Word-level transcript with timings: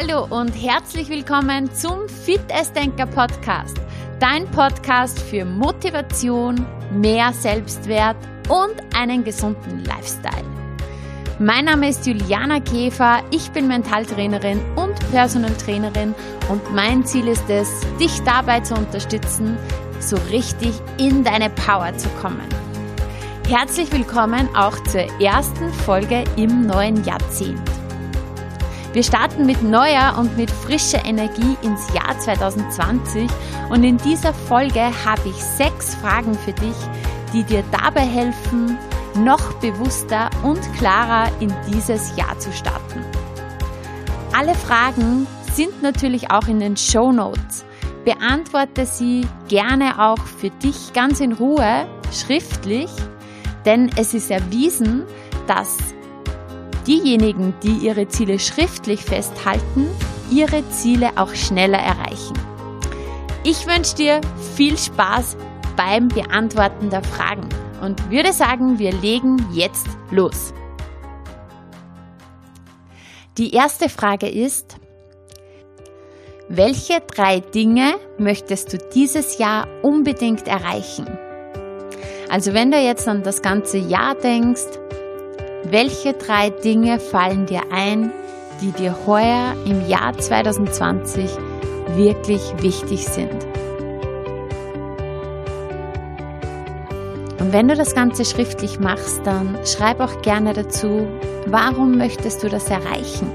Hallo 0.00 0.26
und 0.30 0.52
herzlich 0.52 1.10
willkommen 1.10 1.70
zum 1.74 2.08
Fit 2.08 2.40
Denker 2.74 3.04
Podcast. 3.04 3.76
Dein 4.18 4.50
Podcast 4.50 5.20
für 5.20 5.44
Motivation, 5.44 6.64
mehr 6.90 7.34
Selbstwert 7.34 8.16
und 8.48 8.76
einen 8.96 9.24
gesunden 9.24 9.84
Lifestyle. 9.84 10.46
Mein 11.38 11.66
Name 11.66 11.90
ist 11.90 12.06
Juliana 12.06 12.60
Käfer, 12.60 13.22
ich 13.30 13.50
bin 13.50 13.68
Mentaltrainerin 13.68 14.62
und 14.74 14.94
Personal 15.10 15.52
Trainerin 15.52 16.14
und 16.48 16.74
mein 16.74 17.04
Ziel 17.04 17.28
ist 17.28 17.50
es, 17.50 17.68
dich 18.00 18.22
dabei 18.22 18.60
zu 18.60 18.74
unterstützen, 18.76 19.58
so 19.98 20.16
richtig 20.30 20.72
in 20.96 21.24
deine 21.24 21.50
Power 21.50 21.94
zu 21.98 22.08
kommen. 22.22 22.48
Herzlich 23.46 23.92
willkommen 23.92 24.48
auch 24.56 24.82
zur 24.84 25.02
ersten 25.20 25.70
Folge 25.84 26.24
im 26.36 26.66
neuen 26.66 27.04
Jahrzehnt. 27.04 27.79
Wir 28.92 29.04
starten 29.04 29.46
mit 29.46 29.62
neuer 29.62 30.16
und 30.18 30.36
mit 30.36 30.50
frischer 30.50 31.04
Energie 31.04 31.56
ins 31.62 31.92
Jahr 31.94 32.18
2020 32.18 33.30
und 33.70 33.84
in 33.84 33.98
dieser 33.98 34.34
Folge 34.34 34.80
habe 34.80 35.28
ich 35.28 35.36
sechs 35.36 35.94
Fragen 35.94 36.34
für 36.34 36.52
dich, 36.52 36.74
die 37.32 37.44
dir 37.44 37.62
dabei 37.70 38.00
helfen, 38.00 38.76
noch 39.14 39.52
bewusster 39.60 40.28
und 40.42 40.60
klarer 40.74 41.30
in 41.38 41.54
dieses 41.68 42.16
Jahr 42.16 42.36
zu 42.40 42.52
starten. 42.52 43.04
Alle 44.36 44.56
Fragen 44.56 45.28
sind 45.52 45.82
natürlich 45.82 46.32
auch 46.32 46.48
in 46.48 46.58
den 46.58 46.76
Show 46.76 47.12
Notes. 47.12 47.64
Beantworte 48.04 48.86
sie 48.86 49.24
gerne 49.46 50.00
auch 50.00 50.18
für 50.18 50.50
dich 50.50 50.92
ganz 50.94 51.20
in 51.20 51.32
Ruhe 51.32 51.86
schriftlich, 52.12 52.90
denn 53.64 53.88
es 53.96 54.14
ist 54.14 54.32
erwiesen, 54.32 55.04
dass 55.46 55.78
diejenigen, 56.90 57.54
die 57.62 57.86
ihre 57.86 58.08
Ziele 58.08 58.40
schriftlich 58.40 59.04
festhalten, 59.04 59.86
ihre 60.28 60.68
Ziele 60.70 61.10
auch 61.14 61.32
schneller 61.34 61.78
erreichen. 61.78 62.34
Ich 63.44 63.64
wünsche 63.68 63.94
dir 63.94 64.20
viel 64.56 64.76
Spaß 64.76 65.36
beim 65.76 66.08
Beantworten 66.08 66.90
der 66.90 67.04
Fragen 67.04 67.48
und 67.80 68.10
würde 68.10 68.32
sagen, 68.32 68.80
wir 68.80 68.92
legen 68.92 69.36
jetzt 69.52 69.86
los. 70.10 70.52
Die 73.38 73.54
erste 73.54 73.88
Frage 73.88 74.28
ist, 74.28 74.76
welche 76.48 77.00
drei 77.00 77.38
Dinge 77.38 77.94
möchtest 78.18 78.72
du 78.72 78.78
dieses 78.92 79.38
Jahr 79.38 79.68
unbedingt 79.82 80.48
erreichen? 80.48 81.06
Also 82.28 82.52
wenn 82.52 82.72
du 82.72 82.78
jetzt 82.78 83.06
an 83.06 83.22
das 83.22 83.42
ganze 83.42 83.78
Jahr 83.78 84.16
denkst, 84.16 84.80
welche 85.70 86.14
drei 86.14 86.50
Dinge 86.50 86.98
fallen 86.98 87.46
dir 87.46 87.62
ein, 87.70 88.12
die 88.60 88.72
dir 88.72 88.94
heuer 89.06 89.54
im 89.64 89.88
Jahr 89.88 90.16
2020 90.18 91.30
wirklich 91.96 92.40
wichtig 92.60 93.06
sind? 93.06 93.46
Und 97.38 97.52
wenn 97.52 97.68
du 97.68 97.74
das 97.74 97.94
Ganze 97.94 98.24
schriftlich 98.24 98.80
machst, 98.80 99.22
dann 99.24 99.58
schreib 99.64 100.00
auch 100.00 100.22
gerne 100.22 100.52
dazu, 100.52 101.06
warum 101.46 101.96
möchtest 101.96 102.42
du 102.42 102.48
das 102.48 102.68
erreichen? 102.68 103.30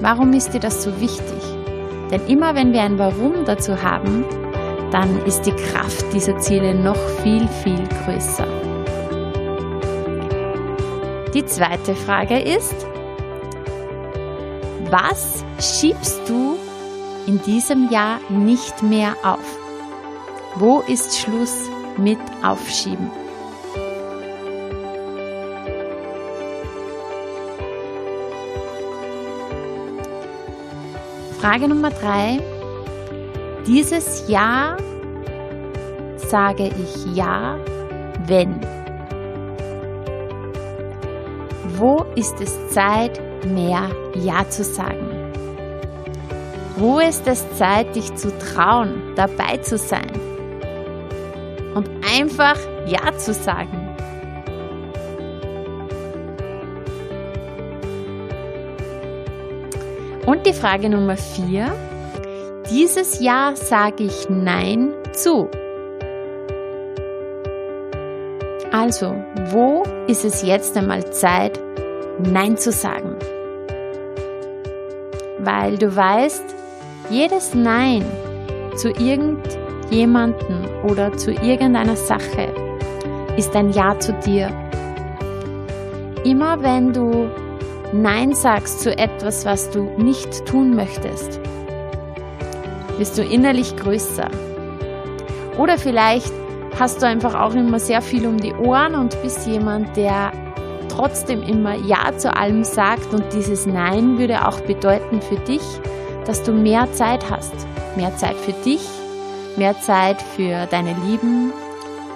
Warum 0.00 0.32
ist 0.32 0.54
dir 0.54 0.60
das 0.60 0.82
so 0.82 1.00
wichtig? 1.00 1.42
Denn 2.10 2.26
immer 2.26 2.54
wenn 2.54 2.72
wir 2.72 2.82
ein 2.82 2.98
Warum 2.98 3.44
dazu 3.44 3.82
haben, 3.82 4.24
dann 4.90 5.24
ist 5.24 5.42
die 5.42 5.52
Kraft 5.52 6.04
dieser 6.12 6.38
Ziele 6.38 6.74
noch 6.74 6.98
viel, 7.22 7.46
viel 7.48 7.82
größer. 8.04 8.61
Die 11.34 11.46
zweite 11.46 11.94
Frage 11.94 12.38
ist, 12.38 12.74
was 14.90 15.42
schiebst 15.58 16.20
du 16.28 16.58
in 17.26 17.40
diesem 17.42 17.90
Jahr 17.90 18.18
nicht 18.28 18.82
mehr 18.82 19.14
auf? 19.22 19.58
Wo 20.56 20.80
ist 20.80 21.18
Schluss 21.18 21.70
mit 21.96 22.18
Aufschieben? 22.42 23.10
Frage 31.40 31.66
Nummer 31.66 31.90
drei. 31.90 32.38
Dieses 33.66 34.28
Jahr 34.28 34.76
sage 36.18 36.68
ich 36.68 37.16
ja, 37.16 37.58
wenn. 38.26 38.71
Wo 41.64 42.04
ist 42.16 42.40
es 42.40 42.68
Zeit, 42.70 43.20
mehr 43.46 43.88
Ja 44.14 44.48
zu 44.48 44.64
sagen? 44.64 45.32
Wo 46.76 46.98
ist 46.98 47.26
es 47.28 47.44
Zeit, 47.56 47.94
dich 47.94 48.14
zu 48.14 48.36
trauen, 48.38 49.14
dabei 49.14 49.58
zu 49.58 49.78
sein? 49.78 50.10
Und 51.74 51.88
einfach 52.16 52.58
Ja 52.86 53.16
zu 53.16 53.32
sagen. 53.32 53.82
Und 60.26 60.46
die 60.46 60.52
Frage 60.52 60.88
Nummer 60.88 61.16
vier. 61.16 61.72
Dieses 62.70 63.20
Jahr 63.20 63.56
sage 63.56 64.04
ich 64.04 64.28
Nein 64.28 64.94
zu. 65.12 65.48
Also, 68.72 69.14
wo 69.50 69.82
ist 70.06 70.24
es 70.24 70.42
jetzt 70.42 70.76
einmal 70.76 71.12
Zeit, 71.12 71.58
Nein 72.18 72.56
zu 72.56 72.72
sagen? 72.72 73.16
Weil 75.38 75.78
du 75.78 75.94
weißt, 75.94 76.44
jedes 77.10 77.54
Nein 77.54 78.04
zu 78.76 78.88
irgendjemanden 78.90 80.66
oder 80.84 81.16
zu 81.16 81.32
irgendeiner 81.32 81.96
Sache 81.96 82.48
ist 83.36 83.54
ein 83.54 83.70
Ja 83.70 83.98
zu 83.98 84.12
dir. 84.24 84.50
Immer 86.24 86.62
wenn 86.62 86.92
du 86.92 87.28
Nein 87.92 88.34
sagst 88.34 88.80
zu 88.80 88.96
etwas, 88.96 89.44
was 89.44 89.70
du 89.70 89.82
nicht 89.98 90.46
tun 90.46 90.74
möchtest, 90.74 91.40
bist 92.98 93.18
du 93.18 93.22
innerlich 93.22 93.76
größer. 93.76 94.28
Oder 95.58 95.78
vielleicht 95.78 96.32
hast 96.82 97.00
du 97.00 97.06
einfach 97.06 97.38
auch 97.38 97.54
immer 97.54 97.78
sehr 97.78 98.02
viel 98.02 98.26
um 98.26 98.38
die 98.38 98.52
Ohren 98.54 98.96
und 98.96 99.16
bist 99.22 99.46
jemand, 99.46 99.96
der 99.96 100.32
trotzdem 100.88 101.40
immer 101.44 101.76
Ja 101.76 102.18
zu 102.18 102.34
allem 102.36 102.64
sagt 102.64 103.14
und 103.14 103.22
dieses 103.32 103.66
Nein 103.66 104.18
würde 104.18 104.48
auch 104.48 104.58
bedeuten 104.62 105.22
für 105.22 105.36
dich, 105.36 105.62
dass 106.26 106.42
du 106.42 106.50
mehr 106.50 106.92
Zeit 106.92 107.30
hast. 107.30 107.54
Mehr 107.94 108.16
Zeit 108.16 108.34
für 108.34 108.52
dich, 108.64 108.80
mehr 109.56 109.78
Zeit 109.78 110.20
für 110.20 110.66
deine 110.66 110.96
Lieben, 111.06 111.52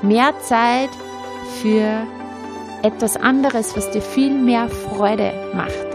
mehr 0.00 0.32
Zeit 0.40 0.88
für 1.60 2.06
etwas 2.82 3.18
anderes, 3.18 3.76
was 3.76 3.90
dir 3.90 4.00
viel 4.00 4.32
mehr 4.32 4.70
Freude 4.70 5.34
macht. 5.54 5.88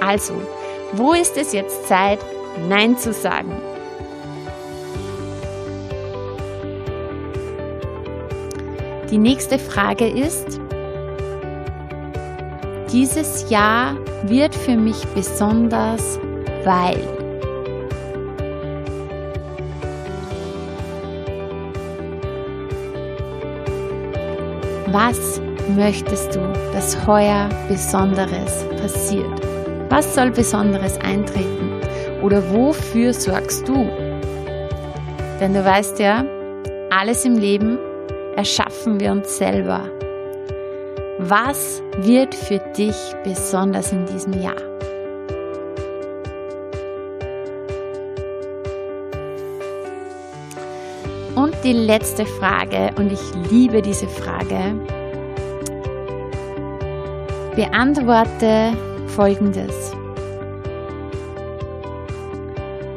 Also, 0.00 0.32
wo 0.94 1.12
ist 1.12 1.36
es 1.36 1.52
jetzt 1.52 1.86
Zeit, 1.86 2.20
Nein 2.66 2.96
zu 2.96 3.12
sagen? 3.12 3.52
Die 9.10 9.18
nächste 9.18 9.60
Frage 9.60 10.08
ist, 10.08 10.60
dieses 12.92 13.48
Jahr 13.50 13.94
wird 14.24 14.52
für 14.52 14.76
mich 14.76 15.06
besonders, 15.14 16.18
weil. 16.64 17.00
Was 24.90 25.40
möchtest 25.76 26.34
du, 26.34 26.40
dass 26.72 27.06
heuer 27.06 27.48
Besonderes 27.68 28.64
passiert? 28.82 29.40
Was 29.88 30.16
soll 30.16 30.32
Besonderes 30.32 30.98
eintreten? 30.98 31.80
Oder 32.22 32.42
wofür 32.50 33.12
sorgst 33.12 33.68
du? 33.68 33.88
Denn 35.38 35.54
du 35.54 35.64
weißt 35.64 36.00
ja, 36.00 36.24
alles 36.90 37.24
im 37.24 37.36
Leben 37.36 37.78
erschaffen 38.36 39.00
wir 39.00 39.12
uns 39.12 39.38
selber. 39.38 39.90
Was 41.18 41.82
wird 41.96 42.34
für 42.34 42.58
dich 42.76 42.96
besonders 43.24 43.90
in 43.90 44.04
diesem 44.04 44.40
Jahr? 44.40 44.60
Und 51.34 51.54
die 51.64 51.72
letzte 51.72 52.26
Frage, 52.26 52.90
und 52.96 53.12
ich 53.12 53.50
liebe 53.50 53.80
diese 53.82 54.08
Frage, 54.08 54.74
beantworte 57.54 58.76
Folgendes. 59.08 59.92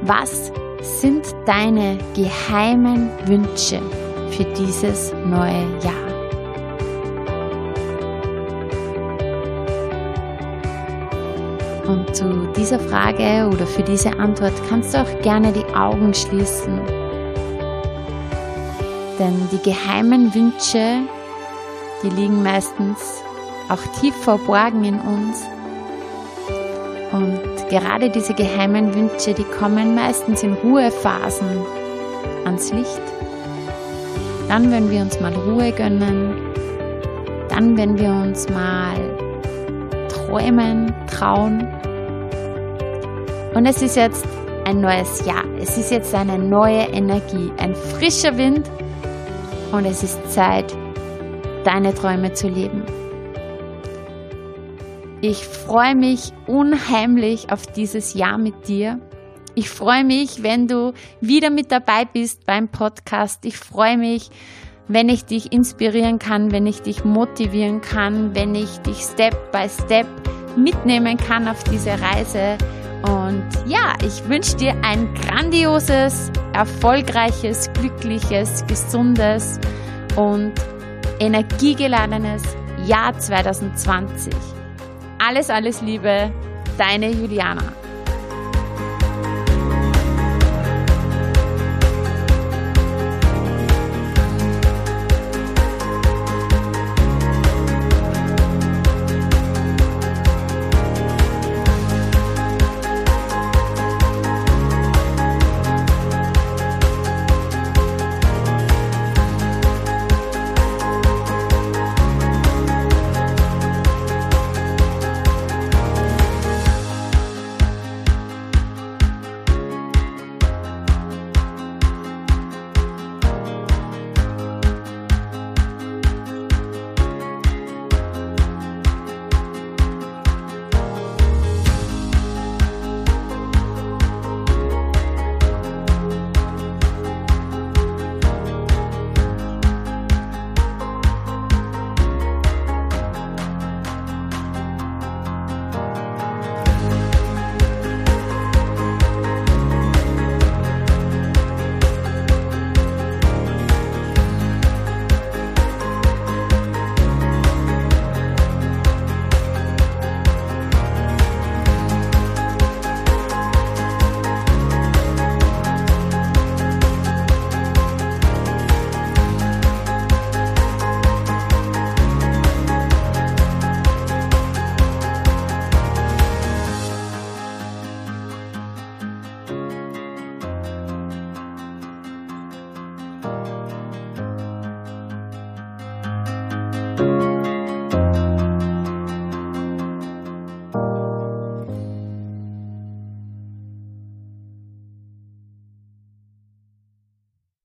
Was 0.01 0.51
sind 0.81 1.25
deine 1.45 1.97
geheimen 2.15 3.09
Wünsche 3.25 3.81
für 4.39 4.45
dieses 4.53 5.11
neue 5.25 5.67
Jahr? 5.83 6.09
Und 11.85 12.15
zu 12.15 12.47
dieser 12.55 12.79
Frage 12.79 13.49
oder 13.53 13.67
für 13.67 13.83
diese 13.83 14.17
Antwort 14.17 14.53
kannst 14.69 14.93
du 14.93 15.01
auch 15.01 15.21
gerne 15.21 15.51
die 15.51 15.65
Augen 15.75 16.13
schließen. 16.13 16.79
Denn 19.19 19.49
die 19.51 19.61
geheimen 19.61 20.33
Wünsche, 20.33 21.01
die 22.01 22.09
liegen 22.09 22.41
meistens 22.41 23.21
auch 23.67 23.99
tief 23.99 24.15
verborgen 24.15 24.85
in 24.85 25.01
uns. 25.01 25.43
Und 27.11 27.41
gerade 27.69 28.09
diese 28.09 28.33
geheimen 28.33 28.95
Wünsche, 28.95 29.33
die 29.33 29.43
kommen 29.43 29.95
meistens 29.95 30.43
in 30.43 30.53
Ruhephasen 30.53 31.65
ans 32.45 32.71
Licht. 32.71 33.01
Dann, 34.49 34.71
wenn 34.71 34.89
wir 34.89 35.01
uns 35.01 35.19
mal 35.21 35.33
Ruhe 35.33 35.71
gönnen, 35.71 36.33
dann, 37.49 37.77
wenn 37.77 37.99
wir 37.99 38.09
uns 38.09 38.49
mal 38.49 38.97
träumen, 40.07 40.91
trauen. 41.05 41.67
Und 43.53 43.67
es 43.67 43.83
ist 43.83 43.95
jetzt 43.95 44.25
ein 44.65 44.81
neues 44.81 45.23
Jahr. 45.23 45.43
Es 45.61 45.77
ist 45.77 45.91
jetzt 45.91 46.15
eine 46.15 46.39
neue 46.39 46.81
Energie, 46.81 47.51
ein 47.57 47.75
frischer 47.75 48.37
Wind 48.39 48.67
und 49.71 49.85
es 49.85 50.01
ist 50.01 50.31
Zeit, 50.31 50.75
deine 51.63 51.93
Träume 51.93 52.33
zu 52.33 52.47
leben. 52.47 52.83
Ich 55.21 55.45
freue 55.45 55.93
mich 55.93 56.31
unheimlich 56.47 57.51
auf 57.51 57.67
dieses 57.67 58.15
Jahr 58.15 58.39
mit 58.39 58.67
dir. 58.67 58.99
Ich 59.55 59.69
freue 59.69 60.03
mich, 60.03 60.43
wenn 60.43 60.67
du 60.67 60.93
wieder 61.21 61.49
mit 61.49 61.71
dabei 61.71 62.05
bist 62.05 62.45
beim 62.45 62.67
Podcast. 62.67 63.45
Ich 63.45 63.57
freue 63.57 63.97
mich, 63.97 64.29
wenn 64.87 65.09
ich 65.09 65.25
dich 65.25 65.51
inspirieren 65.51 66.19
kann, 66.19 66.51
wenn 66.51 66.65
ich 66.65 66.81
dich 66.81 67.03
motivieren 67.03 67.81
kann, 67.81 68.35
wenn 68.35 68.55
ich 68.55 68.79
dich 68.79 68.97
Step 68.97 69.51
by 69.51 69.67
Step 69.69 70.07
mitnehmen 70.55 71.17
kann 71.17 71.47
auf 71.47 71.63
diese 71.65 71.91
Reise. 71.91 72.57
Und 73.03 73.47
ja, 73.65 73.93
ich 74.05 74.27
wünsche 74.27 74.57
dir 74.57 74.75
ein 74.83 75.13
grandioses, 75.13 76.31
erfolgreiches, 76.53 77.71
glückliches, 77.73 78.65
gesundes 78.67 79.59
und 80.15 80.53
energiegeladenes 81.19 82.43
Jahr 82.85 83.17
2020. 83.17 84.33
Alles, 85.19 85.49
alles 85.49 85.81
Liebe, 85.81 86.31
deine 86.77 87.09
Juliana. 87.09 87.73